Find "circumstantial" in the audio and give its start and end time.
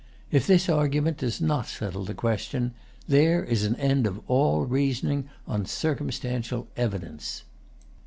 5.67-6.67